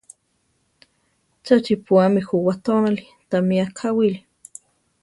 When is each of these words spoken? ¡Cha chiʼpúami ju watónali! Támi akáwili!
¡Cha 1.43 1.55
chiʼpúami 1.65 2.21
ju 2.27 2.35
watónali! 2.47 3.05
Támi 3.29 3.55
akáwili! 3.65 4.19